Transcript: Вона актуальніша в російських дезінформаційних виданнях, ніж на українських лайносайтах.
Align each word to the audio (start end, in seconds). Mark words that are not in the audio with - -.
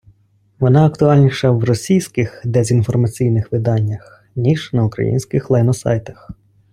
Вона 0.59 0.85
актуальніша 0.85 1.51
в 1.51 1.63
російських 1.63 2.41
дезінформаційних 2.45 3.51
виданнях, 3.51 4.23
ніж 4.35 4.69
на 4.73 4.83
українських 4.85 5.49
лайносайтах. 5.49 6.31